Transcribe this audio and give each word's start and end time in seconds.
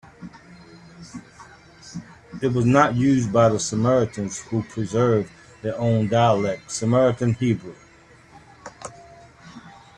It 2.41 2.51
was 2.53 2.65
not 2.65 2.95
used 2.95 3.31
by 3.31 3.49
the 3.49 3.59
Samaritans, 3.59 4.39
who 4.45 4.63
preserved 4.63 5.31
their 5.61 5.77
own 5.79 6.07
dialect, 6.07 6.71
Samaritan 6.71 7.35
Hebrew. 7.35 7.75